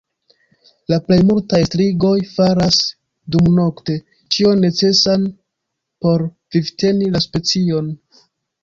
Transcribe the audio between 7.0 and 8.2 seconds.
la specion.